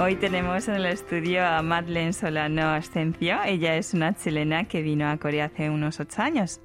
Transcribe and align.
Hoy 0.00 0.14
tenemos 0.14 0.68
en 0.68 0.76
el 0.76 0.86
estudio 0.86 1.44
a 1.44 1.60
Madeleine 1.60 2.12
Solano 2.12 2.68
Ascencio. 2.68 3.42
Ella 3.44 3.74
es 3.74 3.94
una 3.94 4.14
chilena 4.14 4.68
que 4.68 4.80
vino 4.80 5.08
a 5.08 5.16
Corea 5.16 5.46
hace 5.46 5.70
unos 5.70 5.98
ocho 5.98 6.22
años. 6.22 6.60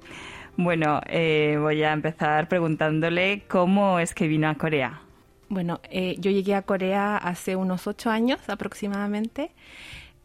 Bueno, 0.56 1.00
eh, 1.08 1.56
voy 1.60 1.82
a 1.82 1.92
empezar 1.92 2.48
preguntándole 2.48 3.42
cómo 3.48 3.98
es 3.98 4.14
que 4.14 4.28
vino 4.28 4.48
a 4.48 4.54
Corea. 4.54 5.00
Bueno, 5.48 5.80
eh, 5.90 6.14
yo 6.20 6.30
llegué 6.30 6.54
a 6.54 6.62
Corea 6.62 7.16
hace 7.16 7.56
unos 7.56 7.88
ocho 7.88 8.08
años 8.08 8.38
aproximadamente. 8.46 9.50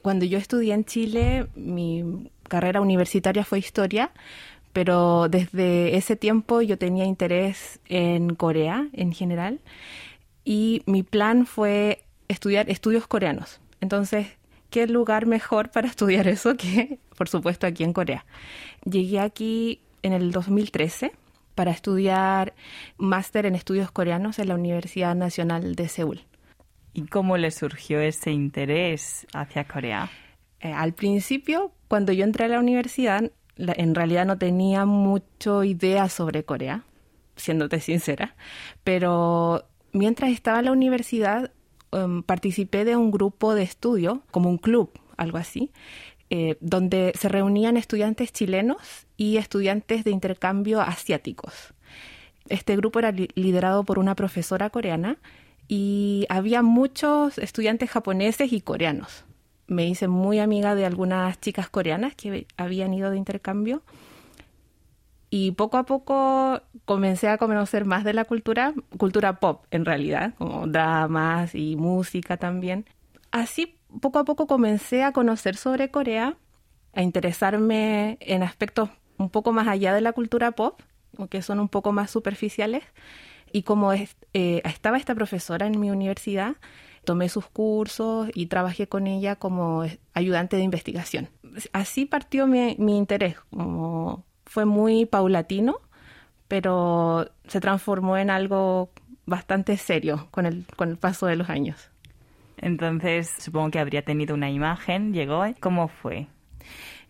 Cuando 0.04 0.26
yo 0.26 0.38
estudié 0.38 0.76
en 0.76 0.86
Chile, 0.86 1.48
mi 1.56 2.30
carrera 2.48 2.80
universitaria 2.80 3.44
fue 3.44 3.58
historia, 3.58 4.12
pero 4.72 5.30
desde 5.30 5.98
ese 5.98 6.16
tiempo 6.16 6.62
yo 6.62 6.78
tenía 6.78 7.06
interés 7.06 7.80
en 7.88 8.36
Corea 8.36 8.88
en 8.94 9.14
general 9.14 9.62
y 10.46 10.84
mi 10.86 11.02
plan 11.02 11.48
fue 11.48 12.04
estudiar 12.30 12.70
estudios 12.70 13.08
coreanos. 13.08 13.60
Entonces, 13.82 14.28
¿qué 14.70 14.88
lugar 14.88 15.26
mejor 15.26 15.72
para 15.72 15.88
estudiar 15.88 16.28
eso 16.30 16.56
que, 16.56 17.00
por 17.18 17.28
supuesto, 17.28 17.68
aquí 17.68 17.84
en 17.84 17.92
Corea? 17.92 18.26
Llegué 18.86 19.20
aquí 19.20 19.82
en 20.02 20.14
el 20.14 20.32
2013 20.32 21.12
para 21.56 21.72
estudiar 21.72 22.54
máster 22.98 23.46
en 23.46 23.56
estudios 23.56 23.92
coreanos 23.92 24.40
en 24.40 24.48
la 24.48 24.56
Universidad 24.56 25.16
Nacional 25.16 25.76
de 25.76 25.90
Seúl. 25.90 26.22
¿Y 26.94 27.06
cómo 27.08 27.36
le 27.36 27.52
surgió 27.52 28.00
ese 28.00 28.32
interés 28.32 29.28
hacia 29.34 29.66
Corea? 29.66 30.10
Eh, 30.62 30.72
al 30.72 30.94
principio, 30.94 31.74
cuando 31.88 32.14
yo 32.14 32.24
entré 32.24 32.46
a 32.46 32.50
la 32.50 32.60
universidad, 32.60 33.32
en 33.58 33.96
realidad 33.96 34.26
no 34.26 34.38
tenía 34.38 34.86
mucho 34.86 35.64
idea 35.64 36.08
sobre 36.10 36.46
Corea, 36.46 36.84
siéndote 37.36 37.80
sincera, 37.80 38.36
pero 38.84 39.66
mientras 39.92 40.32
estaba 40.32 40.60
en 40.60 40.66
la 40.66 40.72
universidad 40.72 41.52
em, 41.92 42.24
participé 42.24 42.86
de 42.86 42.96
un 42.96 43.12
grupo 43.12 43.56
de 43.56 43.64
estudio, 43.64 44.24
como 44.32 44.50
un 44.50 44.58
club, 44.58 44.92
algo 45.18 45.38
así, 45.38 45.72
eh, 46.30 46.58
donde 46.60 47.14
se 47.18 47.28
reunían 47.28 47.76
estudiantes 47.76 48.32
chilenos 48.32 48.78
y 49.18 49.38
estudiantes 49.38 50.04
de 50.04 50.12
intercambio 50.12 50.82
asiáticos. 50.82 51.74
Este 52.48 52.76
grupo 52.76 53.00
era 53.00 53.12
liderado 53.12 53.84
por 53.84 54.00
una 54.00 54.16
profesora 54.16 54.70
coreana 54.70 55.18
y 55.68 56.26
había 56.30 56.62
muchos 56.62 57.38
estudiantes 57.38 57.90
japoneses 57.90 58.54
y 58.54 58.62
coreanos. 58.62 59.26
Me 59.68 59.88
hice 59.88 60.08
muy 60.08 60.40
amiga 60.40 60.74
de 60.74 60.86
algunas 60.86 61.40
chicas 61.40 61.70
coreanas 61.70 62.16
que 62.16 62.48
habían 62.58 62.94
ido 62.94 63.12
de 63.12 63.18
intercambio 63.18 63.84
y 65.30 65.52
poco 65.52 65.78
a 65.78 65.84
poco 65.86 66.62
comencé 66.86 67.30
a 67.30 67.38
conocer 67.38 67.86
más 67.86 68.04
de 68.04 68.14
la 68.14 68.26
cultura, 68.26 68.74
cultura 68.98 69.40
pop 69.40 69.66
en 69.72 69.86
realidad, 69.86 70.34
como 70.38 70.68
dramas 70.68 71.54
y 71.54 71.76
música 71.76 72.38
también. 72.38 72.86
Así 73.32 73.78
poco 74.02 74.20
a 74.20 74.26
poco 74.26 74.48
comencé 74.48 75.04
a 75.04 75.12
conocer 75.12 75.56
sobre 75.56 75.92
Corea, 75.92 76.38
a 76.94 77.02
interesarme 77.02 78.18
en 78.22 78.44
aspectos 78.44 78.90
un 79.18 79.30
poco 79.30 79.52
más 79.52 79.68
allá 79.68 79.94
de 79.94 80.02
la 80.02 80.14
cultura 80.14 80.52
pop, 80.52 80.82
que 81.30 81.42
son 81.42 81.60
un 81.60 81.70
poco 81.70 81.92
más 81.92 82.10
superficiales. 82.10 82.84
Y 83.52 83.64
como 83.64 83.94
eh, 83.94 84.08
estaba 84.34 84.98
esta 84.98 85.16
profesora 85.16 85.68
en 85.68 85.80
mi 85.80 85.90
universidad, 85.92 86.56
tomé 87.04 87.30
sus 87.30 87.48
cursos 87.48 88.30
y 88.34 88.48
trabajé 88.48 88.88
con 88.88 89.08
ella 89.08 89.36
como 89.36 89.84
ayudante 90.14 90.56
de 90.56 90.64
investigación. 90.64 91.30
Así 91.74 92.06
partió 92.06 92.48
mi, 92.48 92.76
mi 92.78 92.98
interés, 92.98 93.36
como 93.50 94.24
fue 94.50 94.66
muy 94.66 95.06
paulatino, 95.06 95.80
pero 96.48 97.30
se 97.48 97.62
transformó 97.62 98.18
en 98.18 98.32
algo 98.32 98.90
bastante 99.28 99.78
serio 99.78 100.28
con 100.32 100.48
el, 100.48 100.66
con 100.76 100.90
el 100.90 100.98
paso 100.98 101.28
de 101.28 101.36
los 101.36 101.52
años. 101.52 101.92
Entonces, 102.58 103.32
supongo 103.38 103.70
que 103.70 103.80
habría 103.80 104.04
tenido 104.04 104.34
una 104.34 104.50
imagen, 104.50 105.14
llegó. 105.14 105.44
¿Cómo 105.60 105.88
fue? 105.88 106.28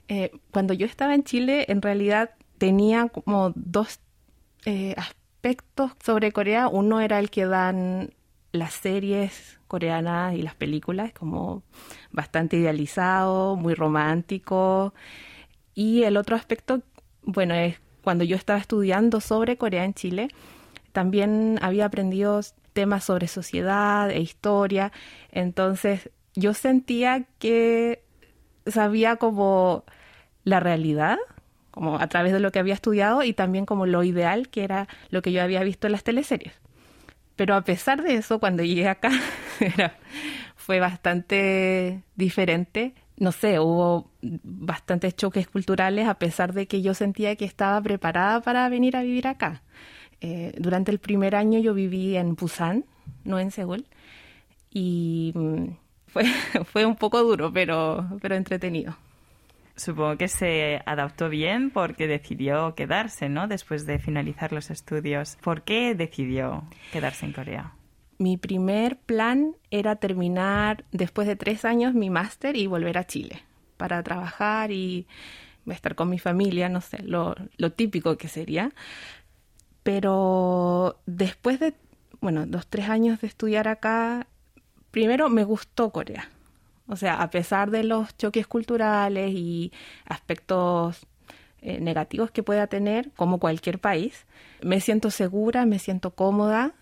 Eh, 0.09 0.31
cuando 0.51 0.73
yo 0.73 0.85
estaba 0.85 1.15
en 1.15 1.23
Chile, 1.23 1.65
en 1.69 1.81
realidad 1.81 2.31
tenía 2.57 3.07
como 3.07 3.53
dos 3.55 4.01
eh, 4.65 4.93
aspectos 4.97 5.93
sobre 6.03 6.33
Corea. 6.33 6.67
Uno 6.67 6.99
era 6.99 7.19
el 7.19 7.29
que 7.29 7.45
dan 7.45 8.09
las 8.51 8.73
series 8.73 9.59
coreanas 9.67 10.35
y 10.35 10.41
las 10.41 10.55
películas, 10.55 11.13
como 11.13 11.63
bastante 12.11 12.57
idealizado, 12.57 13.55
muy 13.55 13.75
romántico. 13.75 14.93
Y 15.73 16.03
el 16.03 16.17
otro 16.17 16.35
aspecto, 16.35 16.81
bueno, 17.23 17.53
es 17.53 17.79
cuando 18.03 18.23
yo 18.23 18.35
estaba 18.35 18.59
estudiando 18.59 19.21
sobre 19.21 19.57
Corea 19.57 19.83
en 19.83 19.93
Chile, 19.93 20.29
también 20.91 21.59
había 21.61 21.85
aprendido 21.85 22.41
temas 22.73 23.03
sobre 23.03 23.27
sociedad 23.27 24.09
e 24.09 24.19
historia. 24.19 24.91
Entonces 25.31 26.09
yo 26.35 26.53
sentía 26.53 27.25
que 27.39 28.03
sabía 28.65 29.17
como 29.17 29.83
la 30.43 30.59
realidad, 30.59 31.17
como 31.71 31.99
a 31.99 32.07
través 32.07 32.33
de 32.33 32.39
lo 32.39 32.51
que 32.51 32.59
había 32.59 32.73
estudiado 32.73 33.23
y 33.23 33.33
también 33.33 33.65
como 33.65 33.85
lo 33.85 34.03
ideal 34.03 34.49
que 34.49 34.63
era 34.63 34.87
lo 35.09 35.21
que 35.21 35.31
yo 35.31 35.41
había 35.41 35.63
visto 35.63 35.87
en 35.87 35.93
las 35.93 36.03
teleseries. 36.03 36.53
Pero 37.35 37.55
a 37.55 37.61
pesar 37.61 38.03
de 38.03 38.15
eso, 38.15 38.39
cuando 38.39 38.63
llegué 38.63 38.87
acá, 38.89 39.11
fue 40.55 40.79
bastante 40.79 42.03
diferente. 42.15 42.93
No 43.19 43.33
sé, 43.33 43.59
hubo 43.59 44.11
bastantes 44.21 45.15
choques 45.15 45.47
culturales 45.47 46.07
a 46.07 46.15
pesar 46.15 46.53
de 46.53 46.67
que 46.67 46.81
yo 46.81 46.93
sentía 46.93 47.35
que 47.35 47.45
estaba 47.45 47.81
preparada 47.81 48.41
para 48.41 48.67
venir 48.69 48.95
a 48.95 49.03
vivir 49.03 49.27
acá. 49.27 49.61
Eh, 50.21 50.53
durante 50.57 50.91
el 50.91 50.99
primer 50.99 51.35
año 51.35 51.59
yo 51.59 51.73
viví 51.73 52.15
en 52.15 52.35
Busan, 52.35 52.85
no 53.25 53.39
en 53.39 53.51
Seúl, 53.51 53.85
y 54.71 55.33
mm, 55.35 55.65
fue, 56.07 56.25
fue 56.63 56.85
un 56.85 56.95
poco 56.95 57.21
duro, 57.21 57.51
pero, 57.51 58.07
pero 58.21 58.35
entretenido. 58.35 58.95
Supongo 59.75 60.17
que 60.17 60.27
se 60.27 60.81
adaptó 60.85 61.29
bien 61.29 61.71
porque 61.71 62.07
decidió 62.07 62.75
quedarse, 62.75 63.29
¿no? 63.29 63.47
Después 63.47 63.85
de 63.85 63.97
finalizar 63.97 64.51
los 64.51 64.71
estudios. 64.71 65.37
¿Por 65.41 65.63
qué 65.63 65.95
decidió 65.95 66.63
quedarse 66.91 67.25
en 67.25 67.31
Corea? 67.31 67.73
Mi 68.19 68.37
primer 68.37 68.97
plan 68.97 69.55
era 69.71 69.95
terminar 69.95 70.85
después 70.91 71.27
de 71.27 71.35
tres 71.35 71.65
años 71.65 71.93
mi 71.93 72.09
máster 72.09 72.55
y 72.57 72.67
volver 72.67 72.97
a 72.97 73.07
Chile 73.07 73.43
para 73.77 74.03
trabajar 74.03 74.71
y 74.71 75.07
estar 75.67 75.95
con 75.95 76.09
mi 76.09 76.19
familia, 76.19 76.69
no 76.69 76.81
sé, 76.81 77.01
lo, 77.03 77.35
típico 77.75 78.17
que 78.17 78.27
sería. 78.27 78.71
Pero 79.83 80.99
después 81.05 81.59
de, 81.59 81.73
bueno, 82.21 82.45
dos, 82.45 82.67
tres 82.67 82.89
años 82.89 83.21
de 83.21 83.27
estudiar 83.27 83.67
acá, 83.67 84.27
primero 84.91 85.29
me 85.29 85.43
gustó 85.43 85.91
Corea. 85.91 86.29
O 86.87 86.95
sea, 86.95 87.21
a 87.21 87.29
pesar 87.29 87.71
de 87.71 87.83
los 87.83 88.17
choques 88.17 88.47
culturales 88.47 89.31
y 89.33 89.71
aspectos 90.05 91.05
eh, 91.61 91.79
negativos 91.79 92.31
que 92.31 92.43
pueda 92.43 92.67
tener, 92.67 93.11
como 93.15 93.39
cualquier 93.39 93.79
país, 93.79 94.25
me 94.61 94.81
siento 94.81 95.11
segura, 95.11 95.65
me 95.65 95.79
siento 95.79 96.11
cómoda. 96.11 96.73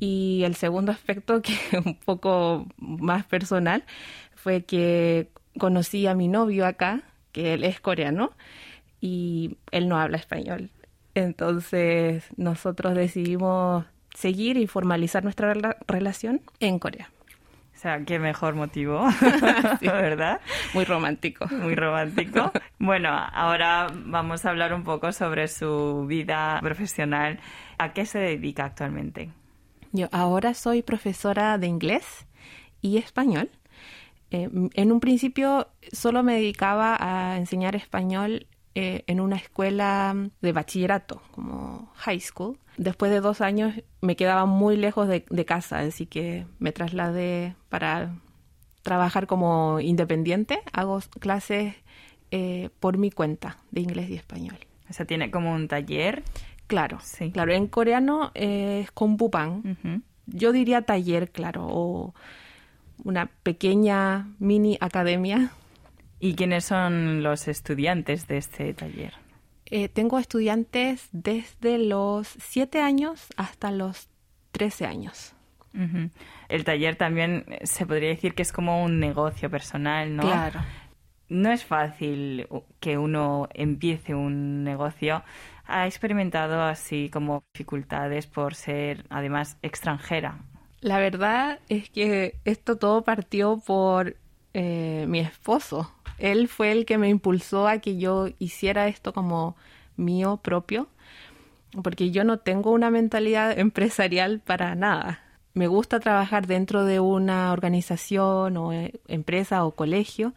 Y 0.00 0.42
el 0.44 0.54
segundo 0.54 0.92
aspecto, 0.92 1.42
que 1.42 1.52
es 1.52 1.84
un 1.84 1.96
poco 1.96 2.66
más 2.78 3.24
personal, 3.24 3.84
fue 4.34 4.64
que 4.64 5.28
conocí 5.58 6.06
a 6.06 6.14
mi 6.14 6.28
novio 6.28 6.66
acá, 6.66 7.02
que 7.32 7.54
él 7.54 7.64
es 7.64 7.80
coreano, 7.80 8.32
y 9.00 9.58
él 9.70 9.88
no 9.88 9.98
habla 9.98 10.16
español. 10.16 10.70
Entonces 11.14 12.24
nosotros 12.36 12.94
decidimos 12.94 13.84
seguir 14.14 14.56
y 14.56 14.66
formalizar 14.66 15.24
nuestra 15.24 15.54
relación 15.86 16.40
en 16.60 16.78
Corea. 16.78 17.10
O 17.74 17.76
sea, 17.76 18.04
qué 18.04 18.18
mejor 18.18 18.54
motivo, 18.54 19.06
¿verdad? 19.82 20.40
Muy 20.72 20.84
romántico. 20.84 21.46
Muy 21.48 21.74
romántico. 21.74 22.52
Bueno, 22.78 23.10
ahora 23.10 23.88
vamos 23.92 24.44
a 24.44 24.50
hablar 24.50 24.72
un 24.72 24.84
poco 24.84 25.12
sobre 25.12 25.48
su 25.48 26.06
vida 26.06 26.58
profesional. 26.62 27.40
¿A 27.78 27.92
qué 27.92 28.06
se 28.06 28.18
dedica 28.18 28.64
actualmente? 28.64 29.30
Yo 29.94 30.08
ahora 30.10 30.54
soy 30.54 30.82
profesora 30.82 31.56
de 31.56 31.68
inglés 31.68 32.26
y 32.82 32.98
español. 32.98 33.48
Eh, 34.32 34.50
en 34.74 34.90
un 34.90 34.98
principio 34.98 35.68
solo 35.92 36.24
me 36.24 36.34
dedicaba 36.34 36.96
a 36.98 37.38
enseñar 37.38 37.76
español 37.76 38.48
eh, 38.74 39.04
en 39.06 39.20
una 39.20 39.36
escuela 39.36 40.16
de 40.42 40.52
bachillerato, 40.52 41.22
como 41.30 41.92
high 41.94 42.18
school. 42.18 42.58
Después 42.76 43.12
de 43.12 43.20
dos 43.20 43.40
años 43.40 43.72
me 44.00 44.16
quedaba 44.16 44.46
muy 44.46 44.76
lejos 44.76 45.06
de, 45.06 45.44
casa, 45.44 45.78
así 45.78 46.06
que 46.06 46.44
me 46.58 46.72
trasladé 46.72 47.54
para 47.68 48.16
trabajar 48.82 49.28
como 49.28 49.78
independiente. 49.78 50.58
Hago 50.72 50.98
clases 51.20 51.72
eh, 52.32 52.68
por 52.80 52.98
mi 52.98 53.12
cuenta 53.12 53.58
de 53.70 53.82
inglés 53.82 54.10
y 54.10 54.14
español. 54.14 54.58
O 54.90 54.92
sea, 54.92 55.06
tiene 55.06 55.30
como 55.30 55.52
un 55.52 55.68
taller. 55.68 56.24
Claro, 56.74 56.98
sí. 57.02 57.30
Claro, 57.30 57.52
en 57.52 57.66
coreano 57.66 58.30
es 58.34 58.90
con 58.90 59.16
bupan. 59.16 59.76
Yo 60.26 60.52
diría 60.52 60.82
taller, 60.82 61.30
claro, 61.30 61.66
o 61.68 62.14
una 63.04 63.26
pequeña 63.42 64.28
mini 64.38 64.78
academia 64.80 65.50
¿Y 66.24 66.36
quiénes 66.36 66.64
son 66.64 67.22
los 67.22 67.48
estudiantes 67.48 68.26
de 68.28 68.38
este 68.38 68.72
taller? 68.72 69.12
Eh, 69.66 69.90
tengo 69.90 70.18
estudiantes 70.18 71.10
desde 71.12 71.76
los 71.76 72.28
7 72.28 72.80
años 72.80 73.26
hasta 73.36 73.70
los 73.70 74.08
13 74.52 74.86
años. 74.86 75.34
El 76.48 76.64
taller 76.64 76.96
también 76.96 77.44
se 77.64 77.84
podría 77.84 78.08
decir 78.08 78.34
que 78.34 78.40
es 78.40 78.52
como 78.52 78.82
un 78.82 79.00
negocio 79.00 79.50
personal, 79.50 80.16
¿no? 80.16 80.22
Claro. 80.22 80.60
No 81.28 81.52
es 81.52 81.64
fácil 81.66 82.48
que 82.80 82.96
uno 82.96 83.50
empiece 83.52 84.14
un 84.14 84.64
negocio. 84.64 85.24
¿Ha 85.66 85.86
experimentado 85.86 86.62
así 86.62 87.08
como 87.10 87.44
dificultades 87.54 88.26
por 88.26 88.54
ser 88.54 89.04
además 89.08 89.56
extranjera? 89.62 90.38
La 90.80 90.98
verdad 90.98 91.60
es 91.68 91.88
que 91.88 92.36
esto 92.44 92.76
todo 92.76 93.02
partió 93.02 93.58
por 93.58 94.16
eh, 94.52 95.06
mi 95.08 95.20
esposo. 95.20 95.90
Él 96.18 96.48
fue 96.48 96.72
el 96.72 96.84
que 96.84 96.98
me 96.98 97.08
impulsó 97.08 97.66
a 97.66 97.78
que 97.78 97.96
yo 97.96 98.28
hiciera 98.38 98.86
esto 98.86 99.12
como 99.12 99.56
mío 99.96 100.38
propio, 100.42 100.88
porque 101.82 102.10
yo 102.10 102.24
no 102.24 102.38
tengo 102.38 102.70
una 102.70 102.90
mentalidad 102.90 103.58
empresarial 103.58 104.40
para 104.40 104.74
nada. 104.74 105.20
Me 105.54 105.66
gusta 105.68 106.00
trabajar 106.00 106.46
dentro 106.46 106.84
de 106.84 107.00
una 107.00 107.52
organización 107.52 108.56
o 108.56 108.72
eh, 108.72 109.00
empresa 109.08 109.64
o 109.64 109.70
colegio, 109.70 110.34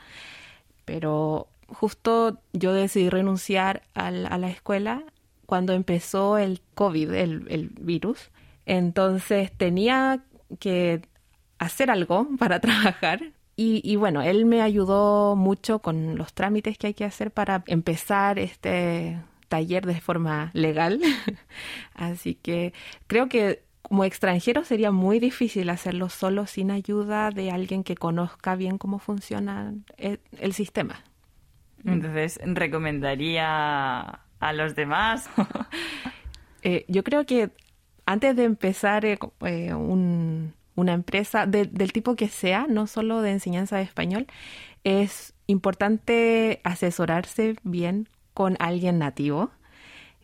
pero 0.86 1.48
justo 1.68 2.40
yo 2.54 2.74
decidí 2.74 3.10
renunciar 3.10 3.82
a 3.94 4.12
la, 4.12 4.50
escuela 4.50 5.04
cuando 5.48 5.74
empezó 5.74 6.38
el 6.38 6.62
COVID, 6.76 7.12
el 7.14 7.72
virus. 7.80 8.30
Entonces 8.68 9.52
tenía 9.52 10.24
que 10.60 11.02
hacer 11.58 11.90
algo 11.90 12.28
para 12.38 12.60
trabajar 12.60 13.32
y, 13.60 13.96
bueno, 13.96 14.22
él 14.22 14.46
me 14.46 14.62
ayudó 14.62 15.36
mucho 15.36 15.80
con 15.80 16.16
los 16.16 16.32
trámites 16.34 16.78
que 16.78 16.88
hay 16.88 16.94
que 16.94 17.06
hacer 17.06 17.32
para 17.32 17.64
empezar 17.66 18.38
este 18.38 19.20
taller 19.48 19.88
de 19.88 20.00
forma 20.00 20.52
legal. 20.54 21.02
Así 21.96 22.36
que 22.36 22.74
creo 23.08 23.30
que 23.30 23.64
como 23.82 24.04
extranjero 24.04 24.64
sería 24.64 24.92
muy 24.92 25.20
difícil 25.20 25.72
hacerlo 25.72 26.10
solo 26.10 26.46
sin 26.46 26.70
ayuda 26.70 27.32
de 27.32 27.50
alguien 27.50 27.84
que 27.84 27.96
conozca 27.96 28.56
bien 28.56 28.78
cómo 28.78 29.00
funciona 29.00 29.74
el, 29.98 30.54
sistema. 30.54 31.04
Entonces, 31.84 32.40
¿recomendaría 32.46 34.20
a 34.40 34.54
los 34.54 34.76
demás? 34.76 35.30
Eh, 36.64 36.86
yo 36.90 37.04
creo 37.04 37.26
que 37.26 37.52
antes 38.08 38.36
de 38.36 38.44
empezar 38.44 39.06
eh, 39.06 39.20
eh, 39.46 39.74
un, 39.74 40.54
una 40.76 40.94
empresa 40.94 41.46
del 41.46 41.94
tipo 41.94 42.16
que 42.16 42.28
sea, 42.28 42.66
no 42.68 42.88
solo 42.88 43.22
de 43.22 43.32
enseñanza 43.32 43.78
de 43.78 43.84
español, 43.84 44.28
es 44.84 45.34
importante 45.46 46.60
asesorarse 46.64 47.56
bien 47.64 48.10
con 48.34 48.58
alguien 48.60 49.00
nativo, 49.00 49.52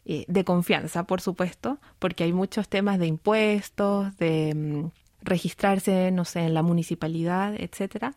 eh, 0.05 0.25
de 0.27 0.43
confianza, 0.43 1.05
por 1.05 1.21
supuesto, 1.21 1.79
porque 1.97 2.25
hay 2.25 2.33
muchos 2.33 2.67
temas 2.67 2.99
de 2.99 3.07
impuestos, 3.07 4.15
de 4.17 4.53
mm, 4.53 4.91
registrarse, 5.21 6.11
no 6.11 6.25
sé, 6.25 6.41
en 6.41 6.53
la 6.53 6.61
municipalidad, 6.61 7.55
etcétera, 7.55 8.13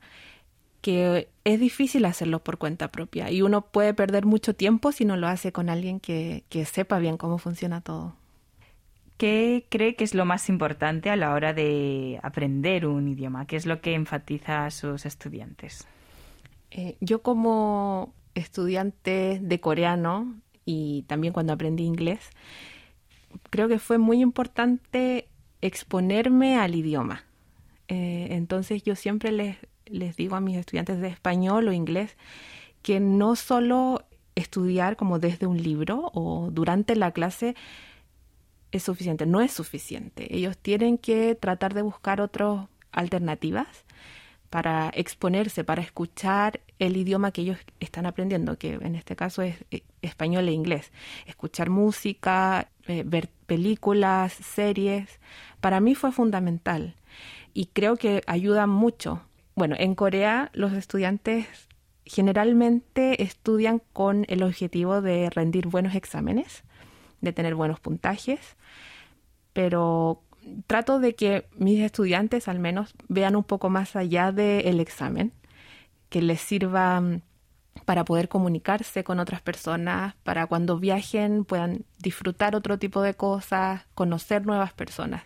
que 0.81 1.29
es 1.45 1.61
difícil 1.61 2.05
hacerlo 2.05 2.41
por 2.41 2.59
cuenta 2.59 2.93
propia 2.93 3.31
y 3.31 3.43
uno 3.43 3.63
puede 3.63 3.95
perder 3.95 4.27
mucho 4.27 4.55
tiempo 4.55 4.93
si 4.93 5.05
no 5.05 5.17
lo 5.17 5.27
hace 5.27 5.53
con 5.53 5.69
alguien 5.69 6.01
que, 6.01 6.45
que 6.49 6.65
sepa 6.65 6.99
bien 6.99 7.17
cómo 7.17 7.39
funciona 7.39 7.81
todo. 7.81 8.15
¿Qué 9.17 9.67
cree 9.71 9.97
que 9.97 10.05
es 10.05 10.15
lo 10.15 10.27
más 10.27 10.49
importante 10.51 11.09
a 11.09 11.17
la 11.17 11.33
hora 11.33 11.55
de 11.55 12.21
aprender 12.23 12.87
un 12.87 13.09
idioma? 13.09 13.47
¿Qué 13.47 13.57
es 13.57 13.65
lo 13.65 13.81
que 13.81 13.95
enfatiza 13.95 14.67
a 14.67 14.71
sus 14.71 15.07
estudiantes? 15.07 15.87
Eh, 16.71 16.97
yo 17.01 17.23
como 17.23 18.13
estudiante 18.35 19.39
de 19.43 19.61
coreano 19.61 20.35
y 20.67 21.05
también 21.07 21.33
cuando 21.33 21.55
aprendí 21.55 21.85
inglés, 21.85 22.29
creo 23.49 23.69
que 23.69 23.79
fue 23.79 23.97
muy 23.97 24.21
importante 24.21 25.29
exponerme 25.63 26.59
al 26.59 26.75
idioma. 26.75 27.25
Eh, 27.89 28.29
entonces 28.33 28.83
yo 28.83 28.97
siempre 28.97 29.33
les, 29.33 29.57
les 29.87 30.17
digo 30.17 30.37
a 30.37 30.41
mis 30.41 30.57
estudiantes 30.57 31.01
de 31.01 31.09
español 31.09 31.69
o 31.69 31.73
inglés 31.73 32.17
que 32.83 33.01
no 33.01 33.37
solo 33.37 34.05
estudiar 34.35 34.97
como 34.97 35.19
desde 35.19 35.47
un 35.47 35.63
libro 35.63 36.11
o 36.15 36.51
durante 36.53 36.95
la 36.95 37.11
clase 37.13 37.57
es 38.73 38.83
suficiente, 38.83 39.27
no 39.27 39.41
es 39.41 39.53
suficiente. 39.53 40.35
Ellos 40.37 40.59
tienen 40.59 40.99
que 40.99 41.35
tratar 41.35 41.75
de 41.75 41.83
buscar 41.83 42.21
otras 42.21 42.69
alternativas 42.93 43.85
para 44.51 44.91
exponerse, 44.95 45.65
para 45.65 45.83
escuchar 45.83 46.61
el 46.79 46.97
idioma 46.97 47.33
que 47.33 47.43
ellos 47.43 47.59
están 47.81 48.07
aprendiendo, 48.07 48.59
que 48.59 48.75
en 48.75 48.95
este 48.95 49.17
caso 49.17 49.43
es 49.43 49.57
eh, 49.71 49.83
español 50.03 50.49
e 50.49 50.53
inglés. 50.53 50.93
Escuchar 51.27 51.71
música, 51.71 52.69
eh, 52.87 53.03
ver 53.05 53.29
películas, 53.47 54.33
series, 54.33 55.21
para 55.61 55.81
mí 55.81 55.95
fue 55.95 56.13
fundamental 56.13 56.95
y 57.55 57.67
creo 57.67 57.97
que 57.97 58.23
ayuda 58.27 58.67
mucho. 58.67 59.23
Bueno, 59.57 59.75
en 59.79 59.95
Corea 59.95 60.51
los 60.53 60.73
estudiantes 60.75 61.47
generalmente 62.05 63.23
estudian 63.23 63.83
con 63.93 64.25
el 64.29 64.43
objetivo 64.45 65.01
de 65.03 65.29
rendir 65.31 65.67
buenos 65.67 65.95
exámenes 65.97 66.63
de 67.21 67.33
tener 67.33 67.55
buenos 67.55 67.81
puntajes, 67.81 68.57
pero 69.53 70.23
trato 70.67 71.01
de 71.01 71.15
que 71.15 71.49
mis 71.57 71.81
estudiantes 71.81 72.49
al 72.49 72.59
menos 72.59 72.95
vean 73.09 73.37
un 73.37 73.45
poco 73.45 73.71
más 73.71 73.97
allá 73.97 74.33
del 74.33 74.81
examen, 74.81 75.33
que 76.09 76.23
les 76.23 76.41
sirva 76.41 77.01
mm, 77.01 77.23
para 77.85 78.05
poder 78.05 78.29
comunicarse 78.29 79.05
con 79.05 79.19
otras 79.19 79.43
personas, 79.43 80.15
para 80.23 80.47
cuando 80.47 80.79
viajen 80.79 81.45
puedan 81.45 81.85
disfrutar 81.99 82.55
otro 82.55 82.79
tipo 82.79 83.03
de 83.03 83.15
cosas, 83.15 83.87
conocer 83.95 84.47
nuevas 84.47 84.73
personas. 84.73 85.25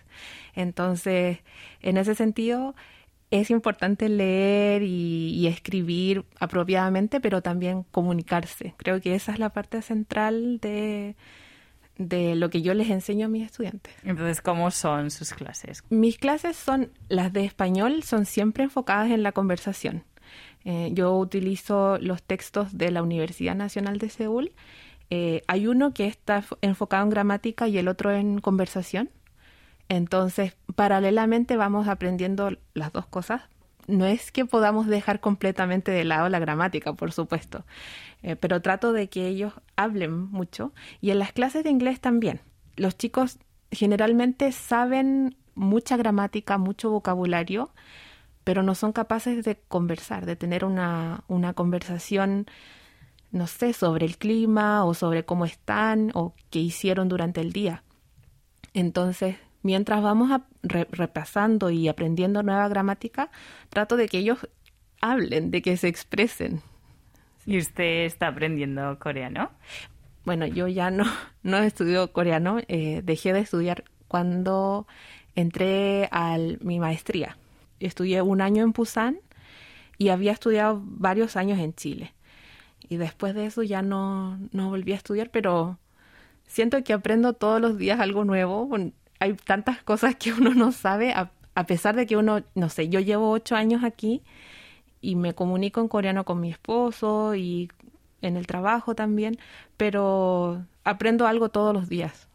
Entonces, 0.54 1.38
en 1.80 1.96
ese 1.96 2.14
sentido, 2.14 2.74
es 3.30 3.50
importante 3.50 4.08
leer 4.08 4.82
y, 4.82 5.34
y, 5.34 5.46
escribir 5.46 6.24
apropiadamente, 6.38 7.20
pero 7.20 7.42
también 7.42 7.84
comunicarse. 7.90 8.74
Creo 8.76 9.00
que 9.00 9.14
esa 9.14 9.32
es 9.32 9.38
la 9.38 9.50
parte 9.50 9.82
central 9.82 10.58
de, 10.60 11.14
de 12.00 12.34
lo 12.34 12.48
que 12.48 12.62
yo 12.62 12.72
les 12.72 12.88
enseño 12.88 13.26
a 13.26 13.28
mis 13.28 13.44
estudiantes. 13.44 13.94
Entonces, 14.04 14.40
¿cómo 14.40 14.70
son 14.70 15.10
sus 15.10 15.34
clases? 15.34 15.84
Mis 15.90 16.16
clases 16.16 16.56
son, 16.56 16.90
las 17.08 17.32
de 17.32 17.44
español, 17.44 18.02
son 18.02 18.24
siempre 18.24 18.64
enfocadas 18.64 19.10
en 19.10 19.22
la 19.22 19.32
conversación. 19.32 20.04
Eh, 20.64 20.90
yo 20.94 21.16
utilizo 21.16 21.98
los 21.98 22.22
textos 22.22 22.76
de 22.76 22.90
la 22.90 23.02
Universidad 23.02 23.54
Nacional 23.54 23.98
de 23.98 24.08
Seúl. 24.08 24.52
Eh, 25.10 25.42
hay 25.46 25.66
uno 25.66 25.92
que 25.92 26.06
está 26.06 26.42
enfocado 26.62 27.04
en 27.04 27.10
gramática 27.10 27.68
y 27.68 27.76
el 27.76 27.86
otro 27.86 28.10
en 28.12 28.40
conversación. 28.40 29.10
Entonces, 29.90 30.56
paralelamente 30.74 31.58
vamos 31.58 31.86
aprendiendo 31.86 32.56
las 32.72 32.92
dos 32.92 33.04
cosas 33.04 33.42
no 33.90 34.06
es 34.06 34.32
que 34.32 34.46
podamos 34.46 34.86
dejar 34.86 35.20
completamente 35.20 35.90
de 35.90 36.04
lado 36.04 36.28
la 36.28 36.38
gramática, 36.38 36.92
por 36.94 37.12
supuesto, 37.12 37.64
eh, 38.22 38.36
pero 38.36 38.62
trato 38.62 38.92
de 38.92 39.08
que 39.08 39.26
ellos 39.26 39.52
hablen 39.76 40.30
mucho 40.30 40.72
y 41.00 41.10
en 41.10 41.18
las 41.18 41.32
clases 41.32 41.64
de 41.64 41.70
inglés 41.70 42.00
también. 42.00 42.40
Los 42.76 42.96
chicos 42.96 43.38
generalmente 43.70 44.52
saben 44.52 45.36
mucha 45.54 45.96
gramática, 45.96 46.56
mucho 46.56 46.90
vocabulario, 46.90 47.70
pero 48.44 48.62
no 48.62 48.74
son 48.74 48.92
capaces 48.92 49.44
de 49.44 49.56
conversar, 49.68 50.24
de 50.24 50.36
tener 50.36 50.64
una, 50.64 51.24
una 51.28 51.52
conversación, 51.52 52.46
no 53.32 53.46
sé, 53.46 53.72
sobre 53.72 54.06
el 54.06 54.16
clima 54.16 54.84
o 54.84 54.94
sobre 54.94 55.24
cómo 55.24 55.44
están 55.44 56.10
o 56.14 56.34
qué 56.50 56.60
hicieron 56.60 57.08
durante 57.08 57.40
el 57.40 57.52
día. 57.52 57.82
Entonces, 58.72 59.36
mientras 59.62 60.02
vamos 60.02 60.30
repasando 60.62 61.70
y 61.70 61.88
aprendiendo 61.88 62.42
nueva 62.42 62.68
gramática, 62.68 63.30
trato 63.68 63.96
de 63.96 64.08
que 64.08 64.18
ellos 64.18 64.48
hablen, 65.00 65.50
de 65.50 65.62
que 65.62 65.76
se 65.76 65.88
expresen. 65.88 66.62
¿Y 67.46 67.58
usted 67.58 68.04
está 68.04 68.28
aprendiendo 68.28 68.98
coreano? 68.98 69.50
Bueno, 70.24 70.46
yo 70.46 70.68
ya 70.68 70.90
no, 70.90 71.04
no 71.42 71.58
estudio 71.58 72.12
coreano, 72.12 72.58
eh, 72.68 73.02
dejé 73.04 73.32
de 73.32 73.40
estudiar 73.40 73.84
cuando 74.08 74.86
entré 75.34 76.08
a 76.12 76.36
mi 76.60 76.78
maestría. 76.78 77.36
Estudié 77.78 78.22
un 78.22 78.40
año 78.40 78.62
en 78.62 78.72
Pusan 78.72 79.20
y 79.96 80.08
había 80.08 80.32
estudiado 80.32 80.82
varios 80.84 81.36
años 81.36 81.58
en 81.58 81.74
Chile. 81.74 82.14
Y 82.88 82.96
después 82.96 83.34
de 83.34 83.46
eso 83.46 83.62
ya 83.62 83.82
no, 83.82 84.38
no 84.52 84.68
volví 84.68 84.92
a 84.92 84.96
estudiar, 84.96 85.30
pero 85.30 85.78
siento 86.46 86.82
que 86.82 86.92
aprendo 86.92 87.34
todos 87.34 87.60
los 87.60 87.78
días 87.78 88.00
algo 88.00 88.24
nuevo 88.24 88.68
hay 89.20 89.34
tantas 89.34 89.82
cosas 89.82 90.16
que 90.16 90.32
uno 90.32 90.54
no 90.54 90.72
sabe, 90.72 91.12
a, 91.12 91.30
pesar 91.66 91.94
de 91.94 92.06
que 92.06 92.16
uno, 92.16 92.42
no 92.54 92.68
sé, 92.68 92.88
yo 92.88 93.00
llevo 93.00 93.30
ocho 93.30 93.54
años 93.54 93.84
aquí 93.84 94.22
y 95.00 95.14
me 95.14 95.34
comunico 95.34 95.80
en 95.80 95.88
coreano 95.88 96.24
con 96.24 96.40
mi 96.40 96.50
esposo 96.50 97.34
y 97.34 97.70
en 98.22 98.36
el 98.36 98.46
trabajo 98.46 98.94
también, 98.94 99.38
pero 99.76 100.64
aprendo 100.84 101.26
algo 101.26 101.50
todos 101.50 101.74
los 101.74 101.88
días. 101.88 102.28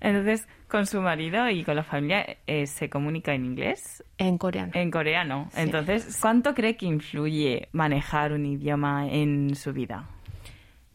Entonces, 0.00 0.46
con 0.68 0.86
su 0.86 1.00
marido 1.00 1.48
y 1.50 1.64
con 1.64 1.74
la 1.74 1.82
familia 1.82 2.38
eh, 2.46 2.66
se 2.66 2.88
comunica 2.88 3.34
en 3.34 3.44
inglés. 3.44 4.04
En 4.16 4.38
coreano. 4.38 4.72
En 4.74 4.90
coreano. 4.90 5.48
Entonces, 5.56 6.16
¿cuánto 6.20 6.54
cree 6.54 6.76
que 6.76 6.86
influye 6.86 7.68
manejar 7.72 8.32
un 8.32 8.46
idioma 8.46 9.08
en 9.08 9.56
su 9.56 9.72
vida? 9.72 10.08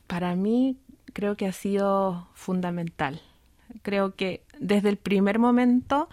Para 0.07 0.35
mí 0.35 0.77
creo 1.11 1.35
que 1.35 1.47
ha 1.47 1.51
sido 1.51 2.29
fundamental. 2.33 3.21
Creo 3.81 4.15
que 4.15 4.43
desde 4.63 4.89
el 4.89 4.97
primer 4.97 5.39
momento 5.39 6.09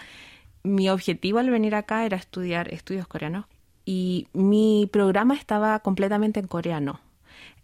mi 0.62 0.90
objetivo 0.90 1.38
al 1.38 1.50
venir 1.50 1.74
acá 1.74 2.04
era 2.04 2.16
estudiar 2.16 2.72
estudios 2.72 3.06
coreanos 3.06 3.46
y 3.84 4.28
mi 4.32 4.88
programa 4.92 5.34
estaba 5.34 5.78
completamente 5.80 6.40
en 6.40 6.46
coreano. 6.46 7.00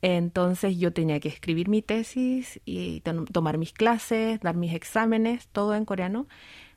Entonces 0.02 0.78
yo 0.78 0.92
tenía 0.92 1.20
que 1.20 1.28
escribir 1.28 1.68
mi 1.68 1.82
tesis 1.82 2.60
y 2.64 3.02
tomar 3.32 3.58
mis 3.58 3.72
clases, 3.72 4.40
dar 4.40 4.56
mis 4.56 4.74
exámenes, 4.74 5.48
todo 5.48 5.74
en 5.74 5.84
coreano. 5.84 6.26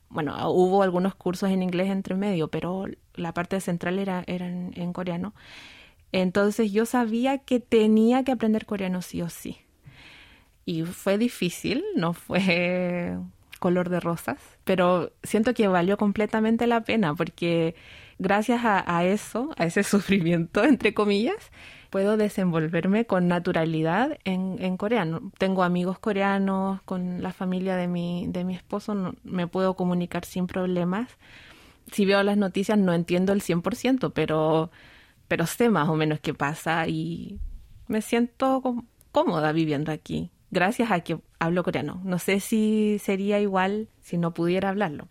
Bueno, 0.09 0.51
hubo 0.51 0.83
algunos 0.83 1.15
cursos 1.15 1.49
en 1.51 1.61
inglés 1.63 1.89
entre 1.89 2.15
medio, 2.15 2.49
pero 2.49 2.85
la 3.15 3.33
parte 3.33 3.61
central 3.61 3.99
era, 3.99 4.23
era 4.27 4.47
en 4.47 4.93
coreano. 4.93 5.33
Entonces 6.11 6.71
yo 6.71 6.85
sabía 6.85 7.37
que 7.37 7.59
tenía 7.59 8.23
que 8.23 8.31
aprender 8.31 8.65
coreano 8.65 9.01
sí 9.01 9.21
o 9.21 9.29
sí. 9.29 9.57
Y 10.65 10.83
fue 10.83 11.17
difícil, 11.17 11.83
no 11.95 12.13
fue 12.13 13.17
color 13.59 13.89
de 13.89 13.99
rosas, 13.99 14.37
pero 14.63 15.11
siento 15.23 15.53
que 15.53 15.67
valió 15.67 15.97
completamente 15.97 16.67
la 16.67 16.81
pena 16.81 17.13
porque 17.15 17.75
gracias 18.17 18.61
a, 18.63 19.03
eso, 19.05 19.51
a 19.57 19.65
ese 19.65 19.83
sufrimiento, 19.83 20.63
entre 20.63 20.93
comillas, 20.93 21.51
puedo 21.89 22.17
desenvolverme 22.17 23.05
con 23.05 23.27
naturalidad 23.27 24.17
en, 24.23 24.77
coreano. 24.77 25.31
Tengo 25.37 25.63
amigos 25.63 25.99
coreanos, 25.99 26.81
con 26.83 27.21
la 27.21 27.33
familia 27.33 27.75
de 27.75 27.87
mi, 27.87 28.27
de 28.27 28.43
mi 28.43 28.55
esposo 28.55 29.15
me 29.23 29.47
puedo 29.47 29.75
comunicar 29.75 30.25
sin 30.25 30.47
problemas. 30.47 31.09
Si 31.91 32.05
veo 32.05 32.21
las 32.23 32.37
noticias 32.37 32.77
no 32.77 32.93
entiendo 32.93 33.33
el 33.33 33.41
100%, 33.41 34.11
pero, 34.13 34.71
pero 35.27 35.45
sé 35.45 35.69
más 35.69 35.89
o 35.89 35.95
menos 35.95 36.19
qué 36.19 36.33
pasa 36.33 36.87
y 36.87 37.39
me 37.87 38.01
siento 38.01 38.85
cómoda 39.11 39.51
viviendo 39.51 39.91
aquí 39.91 40.31
gracias 40.51 40.91
a 40.91 40.99
que 41.01 41.19
hablo 41.39 41.63
coreano. 41.63 42.01
No 42.03 42.19
sé 42.19 42.39
si 42.39 42.97
sería 42.99 43.39
igual 43.39 43.89
si 44.01 44.17
no 44.17 44.33
pudiera 44.33 44.69
hablarlo. 44.69 45.07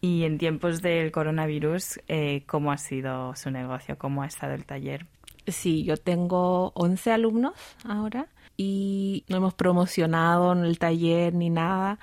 Y 0.00 0.24
en 0.24 0.38
tiempos 0.38 0.82
del 0.82 1.10
coronavirus, 1.10 2.00
eh, 2.08 2.44
¿cómo 2.46 2.70
ha 2.70 2.78
sido 2.78 3.34
su 3.34 3.50
negocio? 3.50 3.98
¿Cómo 3.98 4.22
ha 4.22 4.26
estado 4.26 4.54
el 4.54 4.64
taller? 4.64 5.06
Sí, 5.46 5.84
yo 5.84 5.96
tengo 5.96 6.72
11 6.74 7.12
alumnos 7.12 7.54
ahora 7.84 8.28
y 8.56 9.24
no 9.28 9.36
hemos 9.36 9.54
promocionado 9.54 10.52
el 10.52 10.78
taller 10.78 11.34
ni 11.34 11.50
nada 11.50 11.98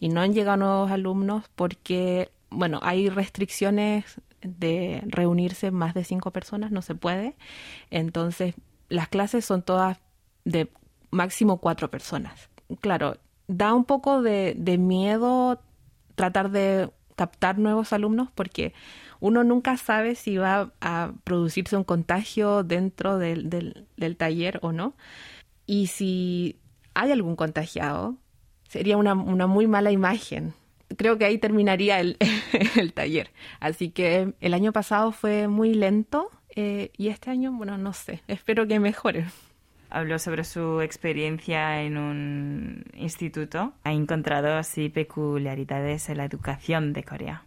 y 0.00 0.08
no 0.08 0.20
han 0.20 0.32
llegado 0.32 0.56
nuevos 0.58 0.90
alumnos 0.90 1.44
porque, 1.54 2.30
bueno, 2.50 2.80
hay 2.82 3.08
restricciones 3.08 4.20
de 4.40 5.02
reunirse 5.06 5.70
más 5.70 5.94
de 5.94 6.04
cinco 6.04 6.30
personas, 6.30 6.70
no 6.70 6.82
se 6.82 6.94
puede. 6.94 7.36
Entonces, 7.90 8.54
las 8.88 9.08
clases 9.08 9.44
son 9.44 9.62
todas 9.62 9.98
de 10.44 10.70
máximo 11.16 11.58
cuatro 11.58 11.90
personas. 11.90 12.48
Claro, 12.80 13.16
da 13.48 13.74
un 13.74 13.84
poco 13.84 14.22
de, 14.22 14.54
miedo 14.78 15.60
tratar 16.14 16.50
de 16.50 16.90
captar 17.16 17.58
nuevos 17.58 17.92
alumnos 17.92 18.28
porque 18.34 18.74
uno 19.20 19.44
nunca 19.44 19.76
sabe 19.76 20.14
si 20.14 20.36
va 20.36 20.72
a 20.80 21.12
producirse 21.24 21.76
un 21.76 21.84
contagio 21.84 22.62
dentro 22.62 23.18
del, 23.18 23.86
taller 24.16 24.58
o 24.62 24.72
no. 24.72 24.94
Y 25.66 25.88
si 25.88 26.60
hay 26.94 27.10
algún 27.10 27.34
contagiado, 27.34 28.16
sería 28.68 28.96
una, 28.96 29.14
muy 29.14 29.66
mala 29.66 29.90
imagen. 29.90 30.54
Creo 30.96 31.18
que 31.18 31.24
ahí 31.24 31.38
terminaría 31.38 31.98
el, 31.98 32.16
el, 32.76 32.92
taller. 32.92 33.32
Así 33.58 33.90
que 33.90 34.34
el 34.40 34.54
año 34.54 34.72
pasado 34.72 35.10
fue 35.10 35.48
muy 35.48 35.74
lento 35.74 36.30
eh, 36.54 36.92
y 36.96 37.08
este 37.08 37.30
año, 37.30 37.52
bueno, 37.52 37.76
no 37.76 37.92
sé, 37.92 38.22
espero 38.28 38.66
que 38.68 38.78
mejore 38.78 39.26
habló 39.96 40.18
sobre 40.18 40.44
su 40.44 40.80
experiencia 40.82 41.82
en 41.82 41.96
un 41.96 42.84
instituto. 42.94 43.72
Ha 43.84 43.92
encontrado 43.92 44.54
así 44.56 44.90
peculiaridades 44.90 46.08
en 46.10 46.18
la 46.18 46.24
educación 46.26 46.92
de 46.92 47.02
Corea. 47.02 47.44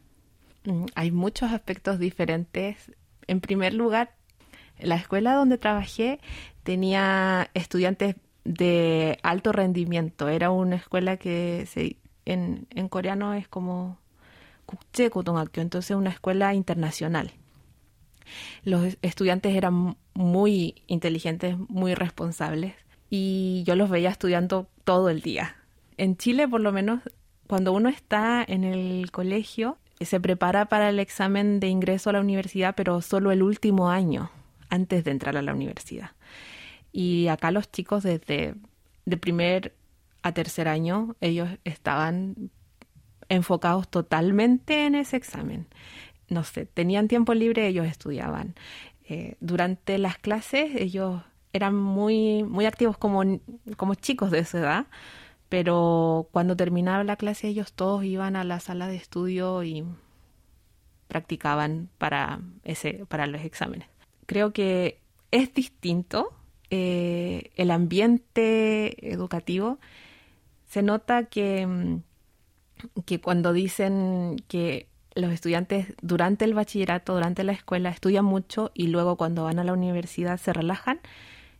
Mm, 0.65 0.85
hay 0.95 1.11
muchos 1.11 1.51
aspectos 1.51 1.99
diferentes. 1.99 2.91
En 3.27 3.39
primer 3.39 3.73
lugar, 3.73 4.15
la 4.79 4.95
escuela 4.95 5.35
donde 5.35 5.59
trabajé 5.59 6.19
tenía 6.63 7.49
estudiantes 7.53 8.15
de 8.45 9.19
alto 9.21 9.51
rendimiento. 9.51 10.27
Era 10.27 10.49
una 10.49 10.77
escuela 10.77 11.17
que 11.17 11.67
se, 11.67 11.97
en, 12.25 12.67
en 12.71 12.89
coreano 12.89 13.35
es 13.35 13.47
como 13.47 13.99
entonces 15.61 15.95
una 15.95 16.09
escuela 16.09 16.53
internacional. 16.53 17.31
Los 18.63 18.97
estudiantes 19.01 19.55
eran 19.55 19.97
muy 20.13 20.83
inteligentes, 20.87 21.57
muy 21.69 21.95
responsables 21.95 22.73
y 23.09 23.63
yo 23.65 23.75
los 23.75 23.89
veía 23.89 24.09
estudiando 24.09 24.67
todo 24.83 25.09
el 25.09 25.21
día. 25.21 25.55
En 25.97 26.17
Chile, 26.17 26.47
por 26.47 26.61
lo 26.61 26.71
menos, 26.71 27.01
cuando 27.47 27.73
uno 27.73 27.89
está 27.89 28.43
en 28.47 28.63
el 28.63 29.11
colegio, 29.11 29.77
se 29.99 30.19
prepara 30.19 30.65
para 30.65 30.89
el 30.89 30.99
examen 30.99 31.59
de 31.59 31.67
ingreso 31.67 32.09
a 32.09 32.13
la 32.13 32.21
universidad, 32.21 32.75
pero 32.75 33.01
solo 33.01 33.31
el 33.31 33.43
último 33.43 33.89
año 33.89 34.31
antes 34.69 35.03
de 35.03 35.11
entrar 35.11 35.35
a 35.35 35.41
la 35.41 35.53
universidad. 35.53 36.11
Y 36.91 37.27
acá 37.27 37.51
los 37.51 37.71
chicos 37.71 38.03
desde 38.03 38.55
de 39.05 39.17
primer 39.17 39.73
a 40.21 40.33
tercer 40.33 40.67
año, 40.67 41.15
ellos 41.21 41.49
estaban 41.63 42.51
enfocados 43.29 43.89
totalmente 43.89 44.85
en 44.85 44.95
ese 44.95 45.17
examen 45.17 45.67
no 46.29 46.43
sé, 46.43 46.65
tenían 46.65 47.07
tiempo 47.07 47.33
libre, 47.33 47.67
ellos 47.67 47.87
estudiaban. 47.87 48.55
Eh, 49.03 49.35
durante 49.39 49.97
las 49.97 50.17
clases 50.17 50.75
ellos 50.75 51.21
eran 51.53 51.75
muy, 51.75 52.43
muy 52.43 52.65
activos 52.65 52.97
como, 52.97 53.23
como 53.75 53.95
chicos 53.95 54.31
de 54.31 54.39
esa 54.39 54.59
edad, 54.59 54.87
pero 55.49 56.29
cuando 56.31 56.55
terminaba 56.55 57.03
la 57.03 57.15
clase 57.15 57.47
ellos 57.47 57.73
todos 57.73 58.03
iban 58.03 58.35
a 58.35 58.43
la 58.43 58.59
sala 58.59 58.87
de 58.87 58.95
estudio 58.95 59.63
y 59.63 59.83
practicaban 61.07 61.89
para, 61.97 62.39
ese, 62.63 63.05
para 63.07 63.25
los 63.25 63.41
exámenes. 63.41 63.89
Creo 64.27 64.53
que 64.53 64.99
es 65.31 65.53
distinto 65.53 66.31
eh, 66.69 67.49
el 67.55 67.71
ambiente 67.71 69.11
educativo. 69.11 69.79
Se 70.67 70.83
nota 70.83 71.25
que, 71.25 71.97
que 73.05 73.19
cuando 73.19 73.53
dicen 73.53 74.35
que 74.47 74.87
los 75.15 75.31
estudiantes 75.31 75.93
durante 76.01 76.45
el 76.45 76.53
bachillerato, 76.53 77.13
durante 77.13 77.43
la 77.43 77.51
escuela, 77.51 77.89
estudian 77.89 78.25
mucho 78.25 78.71
y 78.73 78.87
luego 78.87 79.17
cuando 79.17 79.43
van 79.43 79.59
a 79.59 79.63
la 79.63 79.73
universidad 79.73 80.37
se 80.37 80.53
relajan, 80.53 80.99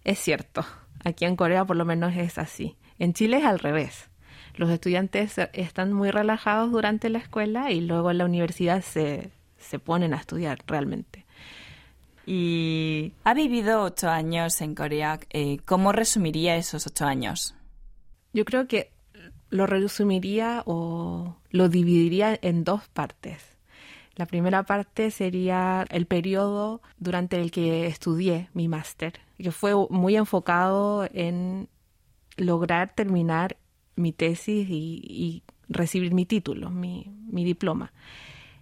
es 0.03 0.19
cierto. 0.19 0.65
Aquí 1.03 1.25
en 1.25 1.35
Corea 1.35 1.65
por 1.65 1.75
lo 1.75 1.85
menos 1.85 2.15
es 2.15 2.37
así. 2.37 2.75
En 2.97 3.13
Chile 3.13 3.37
es 3.37 3.45
al 3.45 3.59
revés. 3.59 4.09
Los 4.55 4.69
estudiantes 4.69 5.35
están 5.53 5.93
muy 5.93 6.11
relajados 6.11 6.71
durante 6.71 7.09
la 7.09 7.19
escuela 7.19 7.71
y 7.71 7.81
luego 7.81 8.11
en 8.11 8.17
la 8.17 8.25
universidad 8.25 8.81
se, 8.81 9.31
se 9.57 9.79
ponen 9.79 10.13
a 10.13 10.17
estudiar 10.17 10.59
realmente. 10.67 11.25
Y 12.25 13.13
ha 13.23 13.33
vivido 13.33 13.83
ocho 13.83 14.09
años 14.09 14.61
en 14.61 14.75
Corea. 14.75 15.19
Eh, 15.29 15.59
¿Cómo 15.65 15.91
resumiría 15.91 16.57
esos 16.57 16.85
ocho 16.85 17.05
años? 17.05 17.55
Yo 18.33 18.45
creo 18.45 18.67
que 18.67 18.91
lo 19.49 19.65
resumiría 19.65 20.63
o 20.65 21.35
lo 21.49 21.69
dividiría 21.69 22.37
en 22.41 22.63
dos 22.63 22.87
partes. 22.89 23.57
La 24.15 24.25
primera 24.25 24.63
parte 24.63 25.11
sería 25.11 25.85
el 25.89 26.05
periodo 26.05 26.81
durante 26.97 27.39
el 27.39 27.51
que 27.51 27.87
estudié 27.87 28.49
mi 28.53 28.67
máster, 28.67 29.13
que 29.37 29.51
fue 29.51 29.73
muy 29.89 30.17
enfocado 30.17 31.07
en 31.13 31.69
lograr 32.35 32.93
terminar 32.93 33.57
mi 33.95 34.11
tesis 34.11 34.67
y, 34.69 35.43
recibir 35.71 36.15
mi 36.15 36.25
título, 36.25 36.71
mi, 36.71 37.11
mi 37.29 37.45
diploma. 37.45 37.93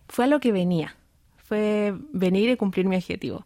Fue 0.10 0.26
a 0.26 0.28
lo 0.28 0.42
que 0.42 0.52
venía, 0.52 0.98
fue 1.38 1.96
venir 2.12 2.50
y 2.50 2.58
cumplir 2.58 2.86
mi 2.86 2.98
objetivo. 2.98 3.46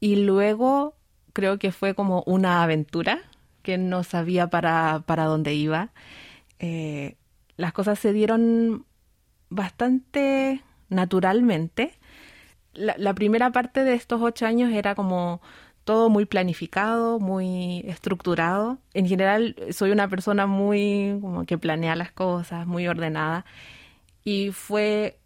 Y 0.00 0.16
luego 0.16 0.94
creo 1.32 1.58
que 1.58 1.72
fue 1.72 1.94
como 1.94 2.22
una 2.26 2.62
aventura 2.62 3.22
que 3.62 3.78
no 3.78 4.04
sabía 4.04 4.50
para, 4.50 5.02
para 5.06 5.24
dónde 5.24 5.54
iba 5.54 5.92
eh, 6.66 7.16
las 7.58 7.74
cosas 7.74 7.98
se 7.98 8.14
dieron 8.14 8.86
bastante 9.50 10.62
naturalmente. 10.88 11.92
La, 12.72 13.12
primera 13.14 13.52
parte 13.52 13.84
de 13.84 13.92
estos 13.92 14.22
ocho 14.22 14.46
años 14.46 14.72
era 14.72 14.94
como 14.94 15.42
todo 15.84 16.08
muy 16.08 16.24
planificado, 16.24 17.20
muy 17.20 17.84
estructurado. 17.86 18.78
En 18.94 19.06
general 19.06 19.56
soy 19.72 19.90
una 19.90 20.08
persona 20.08 20.46
muy 20.46 21.18
como 21.20 21.44
que 21.44 21.58
planea 21.58 21.96
las 21.96 22.12
cosas, 22.12 22.66
muy 22.66 22.88
ordenada. 22.88 23.44
Y 24.24 24.50
fue 24.52 25.18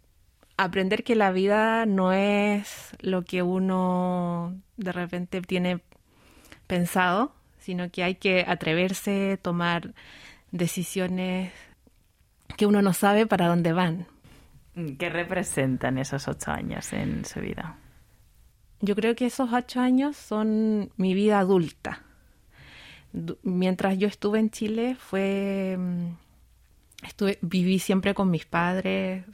aprender 0.57 1.05
que 1.05 1.15
la 1.15 1.31
vida 1.31 1.85
no 1.85 2.11
es 2.11 2.89
lo 2.99 3.23
que 3.23 3.43
uno 3.43 4.55
de 4.75 4.91
repente 4.91 5.41
tiene 5.41 5.79
pensado, 6.67 7.33
sino 7.59 7.89
que 7.89 8.03
hay 8.03 8.15
que 8.15 8.43
atreverse, 8.45 9.39
tomar 9.41 9.93
decisiones 10.51 11.51
que 12.57 12.65
uno 12.65 12.81
no 12.81 12.93
sabe 12.93 13.25
para 13.25 13.47
dónde 13.47 13.73
van. 13.73 14.07
¿Qué 14.97 15.09
representan 15.09 15.97
esos 15.97 16.27
ocho 16.27 16.51
años 16.51 16.93
en 16.93 17.25
su 17.25 17.39
vida? 17.41 17.77
Yo 18.81 18.95
creo 18.95 19.15
que 19.15 19.25
esos 19.25 19.51
ocho 19.51 19.81
años 19.81 20.15
son 20.15 20.91
mi 20.95 21.13
vida 21.13 21.39
adulta. 21.39 22.03
Mientras 23.43 23.97
yo 23.97 24.07
estuve 24.07 24.39
en 24.39 24.51
Chile 24.51 24.95
fue... 24.95 25.75
Mm, 25.77 26.15
estuve, 27.03 27.39
viví 27.41 27.79
siempre 27.79 28.13
con 28.13 28.29
mis 28.29 28.45
padres. 28.45 29.25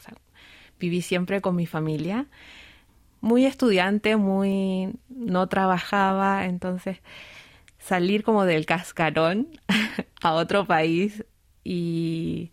viví 0.80 1.02
siempre 1.02 1.42
con 1.42 1.56
mi 1.56 1.66
familia. 1.66 2.26
Muy 3.22 3.46
estudiante, 3.46 4.18
muy 4.18 4.94
no 5.10 5.48
trabajaba, 5.48 6.46
entonces 6.46 7.00
salir 7.86 8.24
como 8.24 8.46
del 8.46 8.66
cascarón 8.66 9.48
a 10.22 10.34
otro 10.34 10.66
país 10.66 11.24
y, 11.64 12.52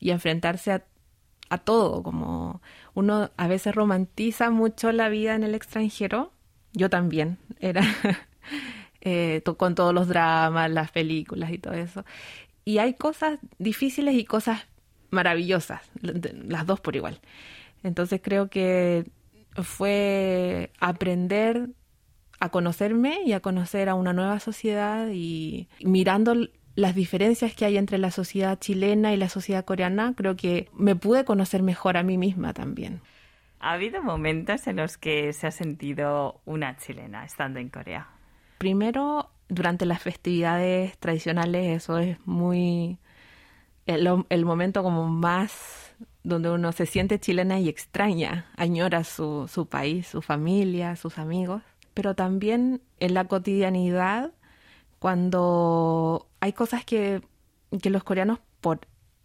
y 0.00 0.10
enfrentarse 0.10 0.72
a, 0.72 1.58
todo, 1.58 2.02
como 2.02 2.60
uno 2.94 3.30
a 3.36 3.46
veces 3.46 3.74
romantiza 3.74 4.50
mucho 4.50 4.90
la 4.90 5.08
vida 5.08 5.36
en 5.36 5.44
el 5.44 5.54
extranjero, 5.54 6.32
yo 6.72 6.90
también, 6.90 7.38
era 7.60 7.82
eh, 9.02 9.42
con 9.56 9.76
todos 9.76 9.94
los 9.94 10.08
dramas, 10.08 10.68
las 10.70 10.90
películas 10.90 11.52
y 11.52 11.58
todo 11.58 11.74
eso. 11.74 12.04
Y 12.64 12.78
hay 12.78 12.94
cosas 12.94 13.38
difíciles 13.58 14.14
y 14.14 14.24
cosas 14.24 14.66
maravillosas, 15.10 15.82
las 16.00 16.66
dos 16.66 16.80
por 16.80 16.96
igual. 16.96 17.20
Entonces 17.84 18.20
creo 18.20 18.48
que 18.48 19.04
fue 19.62 20.72
aprender 20.80 21.68
a 22.40 22.48
conocerme 22.50 23.20
y 23.24 23.32
a 23.32 23.40
conocer 23.40 23.88
a 23.88 23.94
una 23.94 24.12
nueva 24.12 24.40
sociedad 24.40 25.08
y 25.12 25.68
mirando 25.82 26.34
las 26.76 26.94
diferencias 26.94 27.54
que 27.54 27.64
hay 27.64 27.76
entre 27.76 27.98
la 27.98 28.10
sociedad 28.10 28.58
chilena 28.58 29.12
y 29.12 29.16
la 29.16 29.28
sociedad 29.28 29.64
coreana, 29.64 30.14
creo 30.16 30.36
que 30.36 30.68
me 30.74 30.96
pude 30.96 31.24
conocer 31.24 31.62
mejor 31.62 31.96
a 31.96 32.02
mí 32.02 32.18
misma 32.18 32.52
también. 32.52 33.00
¿Ha 33.60 33.72
habido 33.72 34.02
momentos 34.02 34.66
en 34.66 34.76
los 34.76 34.98
que 34.98 35.32
se 35.32 35.46
ha 35.46 35.50
sentido 35.50 36.40
una 36.44 36.76
chilena 36.76 37.24
estando 37.24 37.60
en 37.60 37.70
Corea? 37.70 38.08
Primero, 38.58 39.30
durante 39.48 39.86
las 39.86 40.02
festividades 40.02 40.98
tradicionales, 40.98 41.82
eso 41.82 41.98
es 41.98 42.18
muy 42.26 42.98
el, 43.86 44.44
momento 44.44 44.82
como 44.82 45.08
más 45.08 45.94
donde 46.22 46.50
uno 46.50 46.72
se 46.72 46.86
siente 46.86 47.18
chilena 47.18 47.60
y 47.60 47.68
extraña, 47.68 48.50
añora 48.56 49.04
su, 49.04 49.48
su 49.48 49.66
país, 49.66 50.06
su 50.06 50.22
familia, 50.22 50.96
sus 50.96 51.18
amigos, 51.18 51.62
pero 51.94 52.14
también 52.14 52.82
en 53.00 53.14
la 53.14 53.24
cotidianidad, 53.24 54.32
cuando 54.98 56.28
hay 56.40 56.52
cosas 56.52 56.84
que, 56.84 57.22
que 57.80 57.90
los 57.90 58.04
coreanos, 58.04 58.40
por 58.60 58.80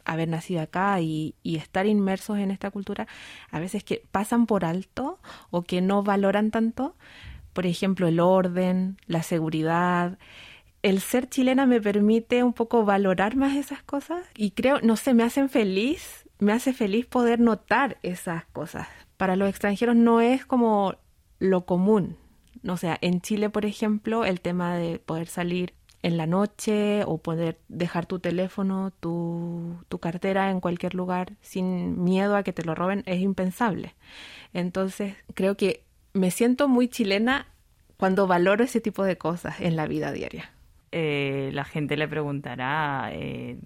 haber 0.05 0.27
nacido 0.27 0.61
acá 0.61 0.99
y, 1.01 1.35
y, 1.43 1.57
estar 1.57 1.85
inmersos 1.85 2.37
en 2.39 2.51
esta 2.51 2.71
cultura, 2.71 3.07
a 3.51 3.59
veces 3.59 3.83
que 3.83 4.03
pasan 4.11 4.45
por 4.45 4.65
alto 4.65 5.19
o 5.51 5.63
que 5.63 5.81
no 5.81 6.03
valoran 6.03 6.51
tanto, 6.51 6.95
por 7.53 7.65
ejemplo, 7.65 8.07
el 8.07 8.19
orden, 8.19 8.97
la 9.07 9.23
seguridad, 9.23 10.17
el 10.81 11.01
ser 11.01 11.29
chilena 11.29 11.65
me 11.65 11.81
permite 11.81 12.43
un 12.43 12.53
poco 12.53 12.85
valorar 12.85 13.35
más 13.35 13.55
esas 13.55 13.83
cosas 13.83 14.25
y 14.35 14.51
creo, 14.51 14.79
no 14.81 14.95
sé, 14.95 15.13
me 15.13 15.23
hacen 15.23 15.49
feliz, 15.49 16.25
me 16.39 16.53
hace 16.53 16.73
feliz 16.73 17.05
poder 17.05 17.39
notar 17.39 17.97
esas 18.01 18.45
cosas. 18.45 18.87
Para 19.17 19.35
los 19.35 19.49
extranjeros 19.49 19.95
no 19.95 20.21
es 20.21 20.45
como 20.45 20.95
lo 21.39 21.65
común. 21.65 22.17
O 22.67 22.77
sea, 22.77 22.97
en 23.01 23.21
Chile, 23.21 23.49
por 23.49 23.65
ejemplo, 23.65 24.25
el 24.25 24.41
tema 24.41 24.75
de 24.75 24.99
poder 24.99 25.27
salir 25.27 25.73
en 26.01 26.17
la 26.17 26.25
noche 26.25 27.03
o 27.05 27.17
poder 27.17 27.59
dejar 27.67 28.05
tu 28.05 28.19
teléfono, 28.19 28.91
tu, 28.99 29.75
tu 29.89 29.99
cartera 29.99 30.49
en 30.49 30.61
cualquier 30.61 30.95
lugar 30.95 31.33
sin 31.41 32.03
miedo 32.03 32.35
a 32.35 32.43
que 32.43 32.53
te 32.53 32.63
lo 32.63 32.75
roben 32.75 33.03
es 33.05 33.19
impensable. 33.19 33.95
Entonces, 34.53 35.15
creo 35.33 35.57
que 35.57 35.83
me 36.13 36.31
siento 36.31 36.67
muy 36.67 36.87
chilena 36.87 37.47
cuando 37.97 38.27
valoro 38.27 38.63
ese 38.63 38.79
tipo 38.79 39.03
de 39.03 39.17
cosas 39.17 39.59
en 39.59 39.75
la 39.75 39.85
vida 39.87 40.11
diaria. 40.11 40.51
Eh, 40.91 41.51
la 41.53 41.65
gente 41.65 41.97
le 41.97 42.07
preguntará 42.07 43.09
eh, 43.11 43.57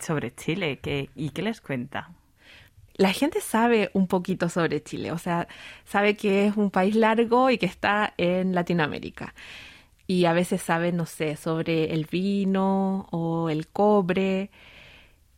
sobre 0.00 0.34
Chile 0.34 0.80
y 1.14 1.30
qué 1.30 1.42
les 1.42 1.60
cuenta. 1.60 2.10
La 2.96 3.12
gente 3.12 3.40
sabe 3.40 3.90
un 3.92 4.06
poquito 4.06 4.48
sobre 4.48 4.82
Chile, 4.82 5.12
o 5.12 5.18
sea, 5.18 5.48
sabe 5.84 6.16
que 6.16 6.46
es 6.46 6.56
un 6.56 6.70
país 6.70 6.94
largo 6.94 7.50
y 7.50 7.58
que 7.58 7.66
está 7.66 8.14
en 8.18 8.54
Latinoamérica. 8.54 9.34
Y 10.06 10.26
a 10.26 10.32
veces 10.32 10.62
sabe, 10.62 10.92
no 10.92 11.06
sé, 11.06 11.36
sobre 11.36 11.92
el 11.92 12.06
vino 12.06 13.06
o 13.10 13.50
el 13.50 13.68
cobre. 13.68 14.50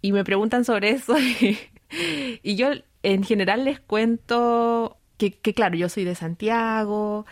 Y 0.02 0.12
me 0.12 0.24
preguntan 0.24 0.64
sobre 0.64 0.90
eso 0.90 1.16
y, 2.42 2.56
yo 2.56 2.68
en 3.02 3.24
general 3.24 3.64
les 3.64 3.80
cuento 3.80 4.98
que, 5.18 5.32
que, 5.32 5.54
claro, 5.54 5.76
yo 5.76 5.88
soy 5.88 6.04
de 6.04 6.14
Santiago, 6.14 7.26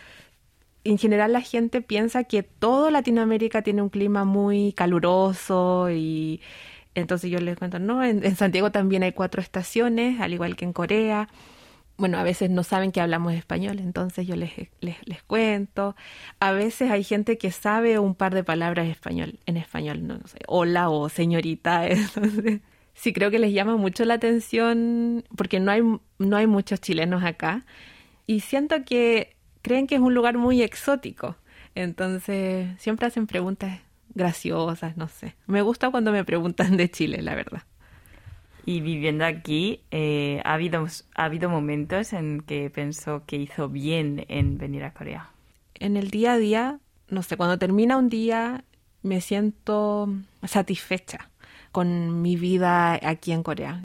en 0.85 0.99
general 0.99 1.33
la 1.33 1.41
gente 1.41 1.81
piensa 1.81 2.25
que 2.25 2.43
todo 2.43 2.91
Latinoamérica 2.91 3.63
tiene 3.63 3.83
un 3.83 3.89
clima 3.89 4.25
muy 4.25 4.73
caluroso 4.75 5.91
y 5.91 6.41
entonces 6.95 7.31
yo 7.31 7.41
les 7.41 7.59
cuento, 7.59 7.79
no, 7.79 8.05
en, 8.05 8.37
Santiago 8.37 8.71
también 8.71 9.03
hay 9.03 9.13
cuatro 9.13 9.43
estaciones, 9.43 10.21
al 10.21 10.33
igual 10.33 10.57
que 10.57 10.65
en 10.65 10.73
Corea. 10.73 11.29
Bueno, 11.97 12.19
a 12.19 12.25
veces 12.25 12.51
no 12.51 12.65
saben 12.65 12.91
que 12.93 13.01
hablamos 13.01 13.35
español, 13.35 13.79
entonces 13.79 14.27
yo 14.27 14.37
les, 14.37 14.53
les, 14.81 15.23
cuento. 15.27 15.95
A 16.41 16.53
veces 16.53 16.91
hay 16.91 17.05
gente 17.05 17.39
que 17.39 17.53
sabe 17.53 17.99
un 17.99 18.15
par 18.15 18.35
de 18.35 18.43
palabras 18.45 18.89
español, 18.89 19.39
en 19.47 19.57
español, 19.57 20.07
no, 20.07 20.19
sé, 20.27 20.39
hola 20.49 20.91
o 20.91 21.09
señorita. 21.09 21.87
Entonces, 21.89 22.61
sí 22.95 23.13
creo 23.13 23.31
que 23.31 23.39
les 23.39 23.53
llama 23.53 23.77
mucho 23.77 24.05
la 24.05 24.15
atención 24.15 25.25
porque 25.37 25.61
no 25.61 25.71
hay, 25.71 25.83
no 26.19 26.37
hay 26.37 26.47
muchos 26.47 26.81
chilenos 26.81 27.23
acá. 27.25 27.65
Y 28.27 28.41
siento 28.41 28.85
que 28.85 29.37
creen 29.63 29.87
que 29.87 29.97
es 29.97 30.01
un 30.01 30.15
lugar 30.15 30.37
muy 30.39 30.63
exótico. 30.63 31.37
Entonces, 31.75 32.69
siempre 32.81 33.07
hacen 33.07 33.27
preguntas 33.27 33.81
graciosas, 34.15 34.97
no 34.97 35.09
sé. 35.09 35.35
Me 35.47 35.63
gusta 35.63 35.91
cuando 35.91 36.13
me 36.13 36.25
preguntan 36.25 36.77
de 36.77 36.91
Chile, 36.91 37.23
la 37.23 37.35
verdad. 37.35 37.63
Y 38.67 38.81
viviendo 38.81 39.27
aquí, 39.27 39.83
eh, 39.91 40.41
¿ha, 40.45 40.55
habido, 40.55 40.87
¿ha 41.15 41.25
habido 41.25 41.51
momentos 41.51 42.13
en 42.13 42.41
que 42.41 42.71
pensó 42.71 43.25
que 43.27 43.37
hizo 43.37 43.69
bien 43.69 44.25
en 44.29 44.57
venir 44.57 44.85
a 44.85 44.93
Corea? 44.93 45.31
En 45.75 45.97
el 45.97 46.11
día 46.11 46.35
a 46.35 46.39
día, 46.39 46.79
no 47.09 47.23
sé, 47.23 47.37
cuando 47.37 47.59
termina 47.59 47.97
un 47.97 48.09
día 48.09 48.65
me 49.03 49.21
siento 49.21 50.09
satisfecha 50.45 51.29
con 51.73 52.23
mi 52.23 52.37
vida 52.37 52.99
aquí 53.03 53.33
en 53.33 53.43
Corea. 53.43 53.85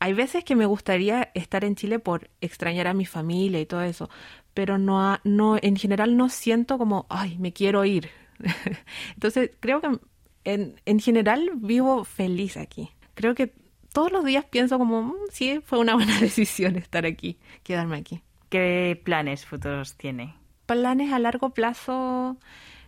Hay 0.00 0.14
veces 0.14 0.44
que 0.44 0.54
me 0.56 0.66
gustaría 0.66 1.30
estar 1.34 1.64
en 1.64 1.74
Chile 1.74 1.98
por 1.98 2.30
extrañar 2.40 2.86
a 2.86 2.94
mi 2.94 3.04
familia 3.04 3.60
y 3.60 3.66
todo 3.66 3.82
eso, 3.82 4.08
pero 4.54 4.78
no, 4.78 5.18
no, 5.24 5.58
en 5.60 5.76
general 5.76 6.16
no 6.16 6.28
siento 6.28 6.78
como, 6.78 7.06
ay, 7.10 7.36
me 7.38 7.52
quiero 7.52 7.84
ir. 7.84 8.08
Entonces, 9.14 9.50
creo 9.60 9.80
que 9.80 9.98
en, 10.44 10.80
en 10.84 11.00
general 11.00 11.50
vivo 11.56 12.04
feliz 12.04 12.56
aquí. 12.56 12.90
Creo 13.14 13.34
que 13.34 13.52
todos 13.92 14.12
los 14.12 14.24
días 14.24 14.44
pienso 14.44 14.78
como, 14.78 15.02
mm, 15.02 15.14
sí, 15.30 15.60
fue 15.64 15.78
una 15.78 15.94
buena 15.94 16.18
decisión 16.20 16.76
estar 16.76 17.06
aquí, 17.06 17.38
quedarme 17.62 17.96
aquí. 17.96 18.22
¿Qué 18.48 19.00
planes 19.04 19.44
futuros 19.44 19.96
tiene? 19.96 20.34
Planes 20.66 21.12
a 21.12 21.18
largo 21.18 21.50
plazo 21.50 22.38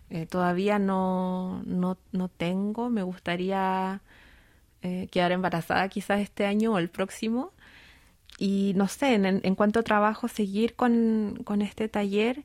eh, 0.09 0.25
todavía 0.25 0.77
no, 0.77 1.63
no, 1.65 1.97
no, 2.11 2.27
tengo. 2.27 2.89
Me 2.89 3.01
gustaría 3.01 4.01
eh, 4.81 5.07
quedar 5.11 5.31
embarazada 5.31 5.87
quizás 5.87 6.19
este 6.19 6.45
año 6.45 6.73
o 6.73 6.77
el 6.79 6.89
próximo 6.89 7.53
y 8.37 8.73
no 8.75 8.87
sé, 8.87 9.13
en, 9.13 9.55
cuanto 9.55 9.79
a 9.79 9.83
trabajo, 9.83 10.27
seguir 10.27 10.75
con, 10.75 11.41
con 11.45 11.61
este 11.61 11.87
taller, 11.89 12.43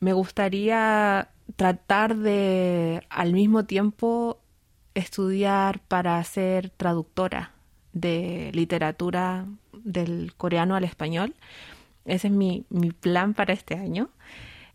me 0.00 0.12
gustaría 0.12 1.28
tratar 1.56 2.16
de 2.16 3.02
al 3.08 3.32
mismo 3.32 3.64
tiempo 3.64 4.40
estudiar 4.94 5.80
para 5.80 6.22
ser 6.24 6.70
traductora 6.70 7.52
de 7.92 8.50
literatura 8.54 9.46
del 9.72 10.34
coreano 10.36 10.76
al 10.76 10.84
español. 10.84 11.34
Ese 12.04 12.28
es 12.28 12.32
mi, 12.32 12.64
mi 12.68 12.90
plan 12.90 13.34
para 13.34 13.52
este 13.52 13.74
año. 13.74 14.10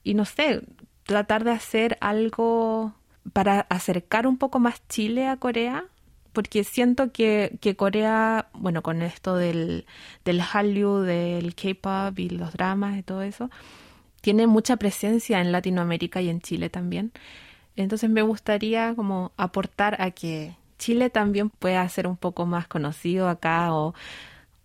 Y 0.03 0.13
no 0.13 0.25
sé, 0.25 0.61
tratar 1.03 1.43
de 1.43 1.51
hacer 1.51 1.97
algo 2.01 2.93
para 3.33 3.61
acercar 3.69 4.27
un 4.27 4.37
poco 4.37 4.59
más 4.59 4.81
Chile 4.87 5.27
a 5.27 5.37
Corea 5.37 5.85
porque 6.37 6.63
siento 6.63 7.11
que, 7.11 7.57
que 7.61 7.75
Corea, 7.75 8.49
bueno, 8.53 8.83
con 8.83 9.01
esto 9.01 9.35
del, 9.35 9.87
del 10.23 10.39
del 11.01 11.55
K-pop 11.55 12.19
y 12.19 12.29
los 12.29 12.53
dramas 12.53 12.95
y 12.95 13.01
todo 13.01 13.23
eso, 13.23 13.49
tiene 14.21 14.47
mucha 14.47 14.77
presencia 14.77 15.41
en 15.41 15.51
Latinoamérica 15.51 16.21
y 16.21 16.29
en 16.29 16.41
Chile 16.41 16.69
también. 16.69 17.11
Entonces 17.75 18.09
me 18.09 18.21
gustaría 18.21 18.95
como 18.95 19.31
aportar 19.37 20.01
a 20.01 20.11
que 20.11 20.55
Chile 20.77 21.09
también 21.09 21.49
pueda 21.49 21.87
ser 21.89 22.07
un 22.07 22.17
poco 22.17 22.45
más 22.45 22.67
conocido 22.67 23.29
acá 23.29 23.73
o, 23.73 23.93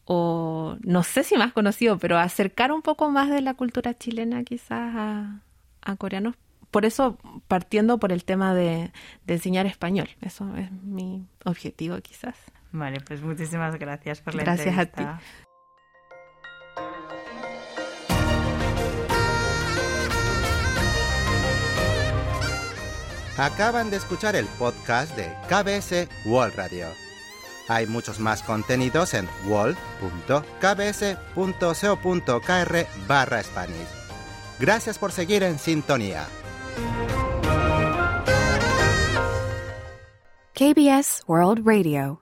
o 0.04 0.76
no 0.82 1.02
sé 1.02 1.22
si 1.24 1.36
más 1.36 1.52
conocido, 1.52 1.98
pero 1.98 2.18
acercar 2.18 2.72
un 2.72 2.82
poco 2.82 3.10
más 3.10 3.30
de 3.30 3.42
la 3.42 3.54
cultura 3.54 3.96
chilena 3.96 4.44
quizás 4.44 4.94
a, 4.94 5.40
a 5.82 5.96
coreanos 5.96 6.36
por 6.72 6.86
eso 6.86 7.18
partiendo 7.46 7.98
por 7.98 8.12
el 8.12 8.24
tema 8.24 8.54
de, 8.54 8.90
enseñar 9.28 9.66
español. 9.66 10.08
Eso 10.22 10.56
es 10.56 10.72
mi 10.72 11.28
objetivo 11.44 12.00
quizás. 12.00 12.34
Vale, 12.72 13.00
pues 13.06 13.22
muchísimas 13.22 13.78
gracias 13.78 14.22
por 14.22 14.34
la 14.34 14.42
gracias 14.42 14.68
entrevista. 14.68 15.02
Gracias 15.02 15.18
a 15.18 15.18
ti. 15.18 15.42
Acaban 23.36 23.90
de 23.90 23.96
escuchar 23.96 24.36
el 24.36 24.46
podcast 24.46 25.16
de 25.16 25.34
KBS 25.48 26.08
World 26.26 26.54
Radio. 26.56 26.86
Hay 27.68 27.86
muchos 27.86 28.18
más 28.18 28.42
contenidos 28.42 29.14
en 29.14 29.28
wall.kbs.co.kr 29.46 29.86
barra 33.06 33.42
Spanish. 33.42 33.88
Gracias 34.58 34.98
por 34.98 35.12
seguir 35.12 35.42
en 35.42 35.58
sintonía. 35.58 36.26
KBS 40.54 41.24
World 41.26 41.66
Radio 41.66 42.21